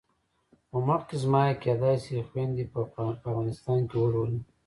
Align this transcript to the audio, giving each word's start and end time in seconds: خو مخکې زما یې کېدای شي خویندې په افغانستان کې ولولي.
خو 0.69 0.77
مخکې 0.89 1.15
زما 1.23 1.41
یې 1.49 1.55
کېدای 1.63 1.95
شي 2.03 2.17
خویندې 2.27 2.63
په 2.71 2.79
افغانستان 3.17 3.79
کې 3.89 3.95
ولولي. 3.99 4.39